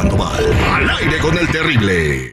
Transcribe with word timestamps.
Al 0.00 0.88
aire 0.88 1.18
con 1.18 1.36
el 1.36 1.46
terrible. 1.48 2.32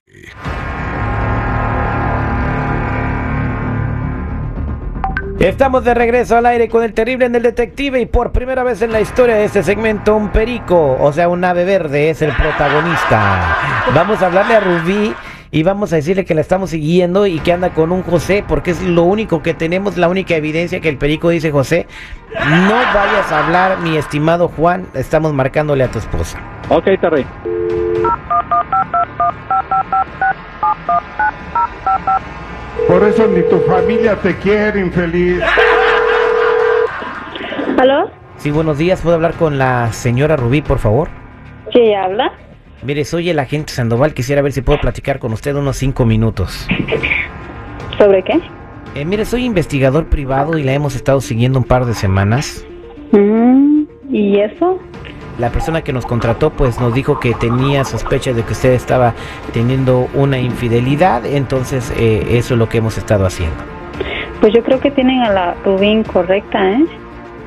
Estamos 5.37 5.83
de 5.83 5.93
regreso 5.93 6.37
al 6.37 6.45
aire 6.45 6.69
con 6.69 6.85
el 6.85 6.93
terrible 6.93 7.25
en 7.25 7.35
el 7.35 7.43
detective 7.43 7.99
y 7.99 8.05
por 8.05 8.31
primera 8.31 8.63
vez 8.63 8.81
en 8.81 8.93
la 8.93 9.01
historia 9.01 9.35
de 9.35 9.43
este 9.43 9.63
segmento 9.63 10.15
un 10.15 10.29
perico, 10.29 10.95
o 10.97 11.11
sea 11.11 11.27
un 11.27 11.43
ave 11.43 11.65
verde 11.65 12.09
es 12.09 12.21
el 12.21 12.31
protagonista. 12.31 13.57
Vamos 13.93 14.21
a 14.21 14.27
hablarle 14.27 14.55
a 14.55 14.59
Rubí 14.61 15.13
y 15.51 15.63
vamos 15.63 15.91
a 15.91 15.97
decirle 15.97 16.23
que 16.23 16.35
la 16.35 16.41
estamos 16.41 16.69
siguiendo 16.69 17.27
y 17.27 17.41
que 17.41 17.51
anda 17.51 17.73
con 17.73 17.91
un 17.91 18.01
José 18.01 18.45
porque 18.47 18.71
es 18.71 18.81
lo 18.81 19.03
único 19.03 19.43
que 19.43 19.53
tenemos, 19.53 19.97
la 19.97 20.07
única 20.07 20.37
evidencia 20.37 20.79
que 20.79 20.87
el 20.87 20.97
perico 20.97 21.27
dice 21.27 21.51
José. 21.51 21.85
No 22.33 22.75
vayas 22.93 23.29
a 23.29 23.45
hablar 23.45 23.79
mi 23.79 23.97
estimado 23.97 24.47
Juan, 24.47 24.87
estamos 24.93 25.33
marcándole 25.33 25.83
a 25.83 25.91
tu 25.91 25.99
esposa. 25.99 26.39
Ok, 26.69 26.85
Terry. 26.99 27.25
Por 32.87 33.03
eso 33.03 33.27
ni 33.27 33.41
tu 33.43 33.59
familia 33.61 34.15
te 34.15 34.35
quiere, 34.37 34.79
infeliz. 34.79 35.41
¿Aló? 37.77 38.09
Sí, 38.37 38.51
buenos 38.51 38.77
días, 38.77 39.01
¿puedo 39.01 39.15
hablar 39.15 39.33
con 39.33 39.57
la 39.57 39.91
señora 39.93 40.35
Rubí, 40.35 40.61
por 40.61 40.79
favor? 40.79 41.09
¿Sí 41.73 41.93
habla? 41.93 42.31
Mire, 42.83 43.05
soy 43.05 43.29
el 43.29 43.39
agente 43.39 43.73
Sandoval, 43.73 44.13
quisiera 44.13 44.41
ver 44.41 44.51
si 44.51 44.61
puedo 44.61 44.79
platicar 44.79 45.19
con 45.19 45.33
usted 45.33 45.55
unos 45.55 45.77
cinco 45.77 46.05
minutos. 46.05 46.67
¿Sobre 47.97 48.23
qué? 48.23 48.39
Eh, 48.95 49.05
mire, 49.05 49.25
soy 49.25 49.45
investigador 49.45 50.07
privado 50.07 50.57
y 50.57 50.63
la 50.63 50.73
hemos 50.73 50.95
estado 50.95 51.21
siguiendo 51.21 51.59
un 51.59 51.65
par 51.65 51.85
de 51.85 51.93
semanas. 51.93 52.65
Mm, 53.11 53.83
¿Y 54.09 54.39
eso? 54.39 54.79
La 55.37 55.49
persona 55.51 55.83
que 55.83 55.93
nos 55.93 56.05
contrató 56.05 56.49
pues 56.49 56.79
nos 56.79 56.93
dijo 56.93 57.19
que 57.19 57.33
tenía 57.35 57.83
sospechas 57.83 58.35
de 58.35 58.43
que 58.43 58.53
usted 58.53 58.71
estaba 58.73 59.13
teniendo 59.53 60.07
una 60.15 60.39
infidelidad, 60.39 61.25
entonces 61.25 61.93
eh, 61.97 62.25
eso 62.31 62.55
es 62.55 62.57
lo 62.59 62.67
que 62.67 62.79
hemos 62.79 62.97
estado 62.97 63.25
haciendo. 63.25 63.55
Pues 64.41 64.53
yo 64.53 64.63
creo 64.63 64.79
que 64.79 64.89
tienen 64.91 65.21
a 65.21 65.31
la 65.31 65.55
Rubín 65.63 66.03
correcta, 66.03 66.71
¿eh? 66.71 66.85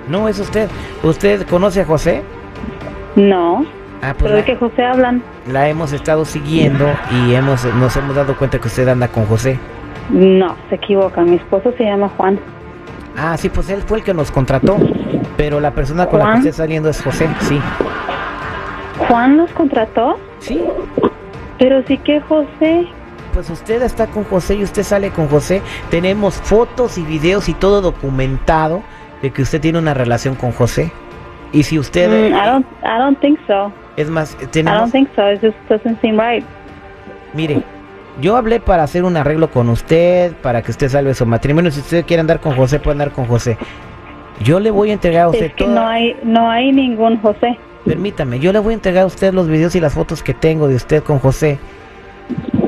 No, 0.09 0.29
es 0.29 0.39
usted. 0.39 0.69
¿Usted 1.03 1.47
conoce 1.49 1.81
a 1.81 1.85
José? 1.85 2.23
No. 3.17 3.65
Ah, 4.03 4.15
pues 4.17 4.23
¿Pero 4.31 4.37
de 4.37 4.45
qué 4.45 4.57
José 4.57 4.85
hablan? 4.85 5.23
la 5.47 5.69
hemos 5.69 5.93
estado 5.93 6.25
siguiendo 6.25 6.87
y 7.11 7.35
hemos 7.35 7.65
nos 7.75 7.97
hemos 7.97 8.15
dado 8.15 8.37
cuenta 8.37 8.59
que 8.59 8.69
usted 8.69 8.89
anda 8.89 9.09
con 9.09 9.27
José. 9.27 9.59
No, 10.11 10.57
se 10.69 10.77
equivoca. 10.77 11.23
Mi 11.23 11.37
esposo 11.37 11.73
se 11.77 11.85
llama 11.85 12.09
Juan. 12.17 12.39
Ah, 13.17 13.37
sí, 13.37 13.49
pues 13.49 13.69
él 13.71 13.83
fue 13.83 13.99
el 13.99 14.05
que 14.05 14.15
nos 14.15 14.31
contrató, 14.31 14.79
pero 15.41 15.59
la 15.59 15.71
persona 15.71 16.05
con 16.05 16.19
la 16.19 16.33
que 16.33 16.51
está 16.51 16.65
saliendo 16.65 16.91
es 16.91 17.03
José, 17.03 17.27
sí. 17.41 17.59
¿Juan 19.09 19.39
los 19.39 19.51
contrató? 19.53 20.19
Sí, 20.39 20.63
Pero 21.59 21.83
sí 21.87 21.97
que 21.97 22.21
José. 22.21 22.87
Pues 23.33 23.49
usted 23.49 23.81
está 23.81 24.07
con 24.09 24.25
José 24.25 24.57
y 24.57 24.65
usted 24.65 24.83
sale 24.83 25.09
con 25.09 25.29
José. 25.29 25.63
Tenemos 25.91 26.35
fotos 26.35 26.99
y 26.99 27.05
videos 27.05 27.49
y 27.49 27.55
todo 27.55 27.81
documentado 27.81 28.83
de 29.23 29.31
que 29.31 29.41
usted 29.41 29.63
tiene 29.63 29.79
una 29.79 29.95
relación 29.95 30.35
con 30.35 30.53
José. 30.53 30.93
Y 31.53 31.63
si 31.63 31.79
usted... 31.79 32.11
Mm, 32.11 32.35
I 32.35 32.47
don't, 32.47 32.67
I 32.83 32.99
don't 32.99 33.19
think 33.21 33.39
so. 33.47 33.73
es 33.97 34.11
más, 34.11 34.37
I 34.43 34.47
tenemos... 34.47 34.79
don't 34.79 34.93
think 34.93 35.09
so. 35.17 35.33
It 35.33 35.41
just 35.41 35.57
doesn't 35.71 36.03
seem 36.03 36.21
right. 36.21 36.45
Mire, 37.33 37.63
yo 38.21 38.37
hablé 38.37 38.61
para 38.61 38.83
hacer 38.83 39.05
un 39.05 39.17
arreglo 39.17 39.51
con 39.51 39.71
usted, 39.71 40.35
para 40.43 40.61
que 40.61 40.71
usted 40.71 40.91
salve 40.91 41.15
su 41.15 41.25
matrimonio. 41.25 41.71
Si 41.71 41.81
usted 41.81 42.05
quiere 42.05 42.21
andar 42.21 42.41
con 42.41 42.55
José, 42.57 42.79
puede 42.79 42.93
andar 42.93 43.13
con 43.13 43.25
José. 43.25 43.57
Yo 44.41 44.59
le 44.61 44.71
voy 44.71 44.91
a 44.91 44.95
entregar 44.95 45.25
a 45.25 45.29
usted 45.29 45.47
Es 45.47 45.55
que 45.55 45.65
toda- 45.65 45.75
no 45.75 45.87
hay, 45.89 46.17
no 46.23 46.51
hay 46.51 46.73
ningún 46.73 47.19
José. 47.21 47.59
Permítame, 47.85 48.39
yo 48.39 48.53
le 48.53 48.59
voy 48.59 48.73
a 48.73 48.75
entregar 48.75 49.05
a 49.05 49.07
usted 49.07 49.33
los 49.33 49.49
videos 49.49 49.75
y 49.75 49.81
las 49.81 49.95
fotos 49.95 50.23
que 50.23 50.35
tengo 50.35 50.69
de 50.69 50.75
usted 50.75 51.03
con 51.03 51.19
José. 51.19 51.59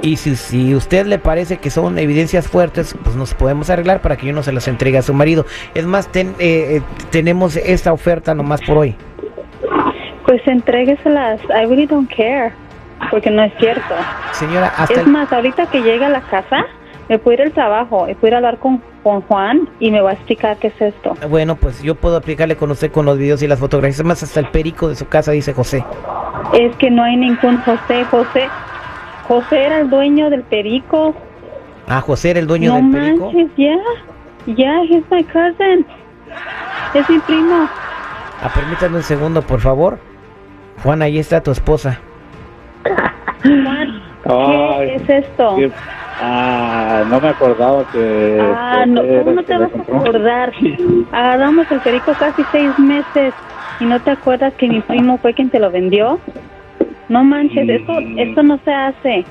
Y 0.02 0.16
si, 0.16 0.34
si 0.36 0.74
usted 0.74 1.06
le 1.06 1.18
parece 1.18 1.58
que 1.58 1.70
son 1.70 1.98
evidencias 1.98 2.48
fuertes, 2.48 2.96
pues 3.04 3.14
nos 3.14 3.34
podemos 3.34 3.70
arreglar 3.70 4.00
para 4.00 4.16
que 4.16 4.26
yo 4.26 4.32
no 4.32 4.42
se 4.42 4.52
las 4.52 4.66
entregue 4.68 4.98
a 4.98 5.02
su 5.02 5.14
marido. 5.14 5.46
Es 5.74 5.86
más, 5.86 6.08
ten- 6.08 6.34
eh, 6.40 6.78
eh, 6.78 6.82
tenemos 7.10 7.56
esta 7.56 7.92
oferta 7.92 8.34
nomás 8.34 8.60
por 8.62 8.78
hoy. 8.78 8.96
Pues 10.26 10.40
entrégueselas. 10.46 11.40
I 11.44 11.66
really 11.66 11.86
don't 11.86 12.10
care. 12.10 12.52
Porque 13.10 13.30
no 13.30 13.42
es 13.44 13.52
cierto. 13.58 13.94
Señora, 14.32 14.72
hasta 14.76 14.94
Es 14.94 15.00
el- 15.00 15.06
más, 15.08 15.32
ahorita 15.32 15.66
que 15.66 15.82
llegue 15.82 16.04
a 16.04 16.08
la 16.08 16.20
casa, 16.22 16.64
me 17.08 17.18
puedo 17.18 17.34
ir 17.34 17.42
al 17.42 17.52
trabajo 17.52 18.08
y 18.08 18.14
puedo 18.14 18.28
ir 18.28 18.34
a 18.34 18.36
hablar 18.38 18.58
con, 18.58 18.82
con 19.02 19.20
Juan 19.22 19.68
y 19.80 19.90
me 19.90 20.00
va 20.00 20.10
a 20.10 20.12
explicar 20.14 20.56
qué 20.58 20.68
es 20.68 20.80
esto. 20.80 21.14
Bueno, 21.28 21.56
pues 21.56 21.82
yo 21.82 21.94
puedo 21.94 22.16
aplicarle 22.16 22.56
con 22.56 22.70
usted 22.70 22.90
con 22.92 23.04
los 23.06 23.18
videos 23.18 23.42
y 23.42 23.48
las 23.48 23.58
fotografías. 23.58 24.04
Más, 24.04 24.22
hasta 24.22 24.40
el 24.40 24.48
perico 24.48 24.88
de 24.88 24.94
su 24.96 25.06
casa 25.08 25.32
dice 25.32 25.52
José. 25.52 25.84
Es 26.52 26.74
que 26.76 26.90
no 26.90 27.02
hay 27.02 27.16
ningún 27.16 27.58
José. 27.58 28.04
José, 28.04 28.48
José 29.28 29.64
era 29.66 29.80
el 29.80 29.90
dueño 29.90 30.30
del 30.30 30.42
perico. 30.42 31.14
Ah, 31.88 32.00
José 32.00 32.30
era 32.30 32.40
el 32.40 32.46
dueño 32.46 32.70
no 32.70 32.76
del 32.76 32.90
perico. 33.02 33.32
manches, 33.32 33.50
ya. 33.56 33.76
Ya, 34.54 34.82
he's 34.82 35.04
my 35.10 35.22
cousin. 35.24 35.86
Es 36.94 37.08
mi 37.10 37.18
primo. 37.20 37.68
Ah, 38.42 38.50
permítame 38.54 38.96
un 38.96 39.02
segundo, 39.02 39.42
por 39.42 39.60
favor. 39.60 39.98
Juan, 40.82 41.02
ahí 41.02 41.18
está 41.18 41.40
tu 41.42 41.50
esposa. 41.52 42.00
Juan, 43.42 44.02
Ay, 44.24 44.86
¿qué 44.88 44.94
es 44.96 45.08
esto? 45.26 45.56
qué- 45.56 45.70
Ah, 46.18 47.04
no 47.06 47.20
me 47.20 47.28
acordaba 47.28 47.84
que... 47.86 48.38
Ah, 48.40 48.84
no, 48.86 49.02
¿cómo 49.02 49.32
no 49.32 49.42
te 49.44 49.56
vas 49.58 49.72
a 49.74 49.82
acordar? 49.82 50.52
Agarramos 51.12 51.70
el 51.70 51.80
perico 51.80 52.14
casi 52.16 52.44
seis 52.52 52.78
meses 52.78 53.34
y 53.78 53.86
no 53.86 54.00
te 54.02 54.10
acuerdas 54.10 54.54
que 54.56 54.68
mi 54.68 54.80
primo 54.80 55.18
fue 55.18 55.34
quien 55.34 55.50
te 55.50 55.58
lo 55.58 55.70
vendió. 55.70 56.20
No 57.08 57.24
manches, 57.24 57.68
eso, 57.68 57.98
eso 58.16 58.42
no 58.42 58.58
se 58.58 58.72
hace. 58.72 59.26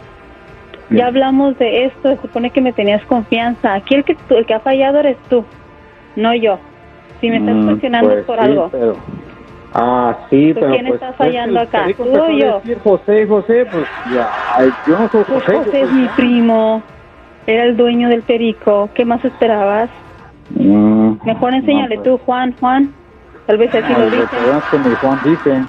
Ya 0.89 1.07
hablamos 1.07 1.57
de 1.57 1.85
esto, 1.85 2.09
se 2.15 2.21
supone 2.21 2.51
que 2.51 2.59
me 2.61 2.73
tenías 2.73 3.05
confianza. 3.05 3.73
Aquí 3.75 3.95
el 3.95 4.03
que, 4.03 4.17
el 4.29 4.45
que 4.45 4.53
ha 4.53 4.59
fallado 4.59 4.99
eres 4.99 5.17
tú, 5.29 5.47
no 6.15 6.35
yo. 6.35 6.59
Si 7.21 7.29
me 7.29 7.37
estás 7.37 7.55
Mm, 7.55 7.65
cuestionando 7.67 8.09
pues 8.09 8.19
es 8.21 8.25
por 8.25 8.39
sí, 8.39 8.45
algo. 8.45 8.69
pero- 8.71 9.05
Ah, 9.73 10.17
sí, 10.29 10.51
¿Pero 10.53 10.59
pero 10.67 10.71
quién 10.73 10.85
pues... 10.87 10.93
está 10.95 11.09
es 11.11 11.15
fallando 11.15 11.59
acá? 11.61 11.85
¿Tú 11.95 12.03
o 12.03 12.23
a 12.25 12.31
yo? 12.31 12.59
decir 12.59 12.77
José, 12.83 13.25
José, 13.27 13.65
pues 13.71 13.85
ya, 14.13 14.29
yo 14.85 14.99
no 14.99 15.09
soy 15.09 15.23
Pues 15.23 15.43
José. 15.43 15.53
yo 15.53 15.63
José 15.63 15.81
es 15.81 15.87
soy- 15.89 15.97
mi 15.97 16.07
primo, 16.09 16.81
era 17.47 17.63
el 17.63 17.77
dueño 17.77 18.09
del 18.09 18.21
perico. 18.23 18.89
¿Qué 18.93 19.05
más 19.05 19.23
esperabas? 19.23 19.89
Mm, 20.55 21.13
Mejor 21.25 21.53
enséñale 21.53 21.95
no, 21.97 22.03
tú, 22.03 22.17
Juan, 22.25 22.53
Juan. 22.59 22.93
Tal 23.47 23.57
vez 23.57 23.73
así 23.73 23.81
pues, 23.93 23.97
lo 23.97 24.05
dice. 24.05 24.23
es 24.23 24.63
que 24.71 24.77
mi 24.89 24.95
Juan 24.95 25.19
dice, 25.23 25.63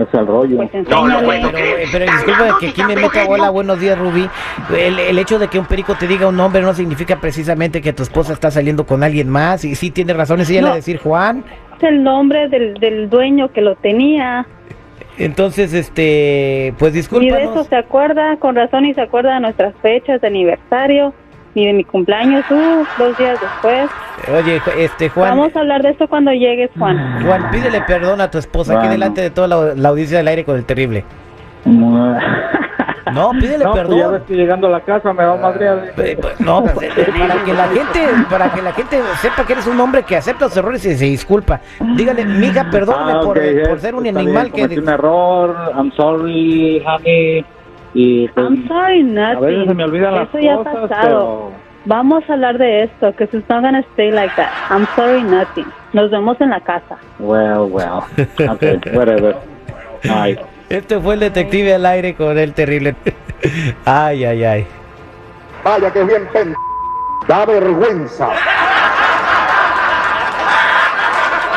es 0.00 0.08
el 0.14 0.26
rollo. 0.26 0.56
Pues 0.56 0.74
enséñale. 0.74 1.40
Pero, 1.42 1.58
eh, 1.58 1.84
pero 1.92 2.04
disculpe 2.12 2.44
que 2.60 2.68
aquí 2.68 2.82
me 2.84 2.96
meta 2.96 3.24
bola, 3.24 3.50
buenos 3.50 3.78
días 3.78 3.96
Rubí. 3.98 4.28
El, 4.76 4.98
el 4.98 5.18
hecho 5.18 5.38
de 5.38 5.46
que 5.48 5.58
un 5.60 5.66
perico 5.66 5.94
te 5.94 6.06
diga 6.08 6.26
un 6.26 6.36
nombre 6.36 6.60
no 6.62 6.74
significa 6.74 7.16
precisamente 7.20 7.80
que 7.80 7.92
tu 7.92 8.02
esposa 8.02 8.32
está 8.32 8.50
saliendo 8.50 8.84
con 8.84 9.02
alguien 9.04 9.28
más. 9.28 9.64
Y 9.64 9.74
sí 9.76 9.90
tiene 9.92 10.12
razón, 10.12 10.40
es 10.40 10.50
ella 10.50 10.62
No. 10.62 10.74
decir 10.74 10.98
Juan. 10.98 11.44
El 11.82 12.02
nombre 12.02 12.48
del, 12.48 12.74
del 12.74 13.08
dueño 13.10 13.52
que 13.52 13.60
lo 13.60 13.74
tenía. 13.76 14.46
Entonces, 15.18 15.72
este, 15.72 16.74
pues 16.78 16.92
Ni 17.12 17.30
de 17.30 17.44
eso 17.44 17.64
se 17.64 17.76
acuerda, 17.76 18.36
con 18.36 18.54
razón, 18.54 18.84
y 18.84 18.94
se 18.94 19.00
acuerda 19.00 19.34
de 19.34 19.40
nuestras 19.40 19.74
fechas 19.80 20.20
de 20.20 20.26
aniversario, 20.26 21.14
ni 21.54 21.66
de 21.66 21.72
mi 21.72 21.84
cumpleaños, 21.84 22.44
uh, 22.50 22.84
dos 22.98 23.16
días 23.16 23.38
después. 23.40 23.88
Oye, 24.34 24.60
este 24.78 25.08
Juan, 25.08 25.30
Vamos 25.30 25.56
a 25.56 25.60
hablar 25.60 25.82
de 25.82 25.90
esto 25.90 26.06
cuando 26.08 26.32
llegues, 26.32 26.70
Juan. 26.78 27.24
Juan, 27.24 27.50
pídele 27.50 27.80
perdón 27.82 28.20
a 28.20 28.30
tu 28.30 28.38
esposa 28.38 28.78
aquí 28.78 28.88
delante 28.88 29.22
de 29.22 29.30
toda 29.30 29.48
la, 29.48 29.74
la 29.74 29.88
audiencia 29.88 30.18
del 30.18 30.28
aire 30.28 30.44
con 30.44 30.56
el 30.56 30.64
terrible. 30.64 31.04
No, 33.16 33.30
pídele 33.32 33.64
no, 33.64 33.72
perdón. 33.72 33.86
Pues 33.90 34.00
ya 34.00 34.08
ves 34.08 34.22
que 34.22 34.34
llegando 34.34 34.66
a 34.68 34.70
la 34.70 34.80
casa 34.80 35.12
me 35.12 35.24
va 35.24 35.32
a 35.32 35.36
madrear. 35.36 35.92
Eh, 35.96 36.18
pues, 36.20 36.40
No, 36.40 36.62
pues, 36.64 36.90
eh, 36.96 37.06
para 37.18 37.44
que 37.44 37.52
la 37.52 37.68
gente, 37.68 38.00
para 38.30 38.52
que 38.52 38.62
la 38.62 38.72
gente 38.72 39.00
sepa 39.20 39.44
que 39.46 39.52
eres 39.54 39.66
un 39.66 39.80
hombre 39.80 40.02
que 40.02 40.16
acepta 40.16 40.44
los 40.46 40.56
errores 40.56 40.84
y 40.86 40.96
se 40.96 41.04
disculpa. 41.06 41.60
Dígale, 41.96 42.24
mija, 42.24 42.68
perdóname 42.70 43.12
Ah, 43.12 43.20
por, 43.22 43.38
ok, 43.38 43.44
por 43.68 43.76
eh, 43.76 43.80
ser 43.80 43.94
un 43.94 44.06
animal 44.06 44.50
bien, 44.54 44.68
que 44.68 44.78
un 44.80 44.88
error, 44.88 45.56
I'm 45.76 45.90
sorry, 45.92 46.82
honey. 46.86 47.44
Y 47.94 48.28
pues, 48.28 48.46
I'm 48.46 48.68
sorry, 48.68 49.00
a 49.18 49.40
veces 49.40 49.58
se 49.60 49.64
nothing. 49.64 49.76
me 49.76 49.84
olvidan 49.84 50.14
las 50.14 50.28
Eso 50.28 50.38
ya 50.38 50.54
ha 50.54 50.56
cosas, 50.58 50.88
pasado. 50.88 51.50
Vamos 51.86 52.24
a 52.28 52.32
hablar 52.32 52.58
de 52.58 52.82
esto, 52.82 53.14
que 53.14 53.24
it's 53.24 53.32
not 53.48 53.62
gonna 53.62 53.82
stay 53.92 54.10
like 54.10 54.34
that. 54.36 54.50
I'm 54.70 54.86
sorry, 54.96 55.22
nothing. 55.22 55.66
Nos 55.92 56.10
vemos 56.10 56.38
en 56.40 56.50
la 56.50 56.60
casa. 56.60 56.96
well, 57.20 57.68
well, 57.70 58.02
okay, 58.50 58.78
whatever. 58.92 59.36
Ay. 60.10 60.36
Este 60.68 60.98
fue 60.98 61.14
el 61.14 61.20
detective 61.20 61.74
al 61.74 61.86
aire 61.86 62.14
con 62.14 62.36
el 62.36 62.52
terrible. 62.52 62.96
Ay, 63.84 64.24
ay, 64.24 64.44
ay. 64.44 64.66
Vaya 65.62 65.92
que 65.92 66.02
bien 66.02 66.26
pen... 66.32 66.54
Da 67.28 67.44
vergüenza. 67.44 68.30